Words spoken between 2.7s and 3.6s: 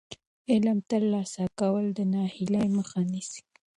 مخه نیسي.